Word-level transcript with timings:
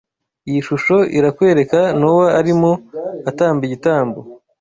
Iyi 0.49 0.59
shusho 0.67 0.95
irakwereka 1.17 1.79
Nowa 1.99 2.27
arimo 2.39 2.71
atamba 3.29 3.61
igitambo 3.67 4.19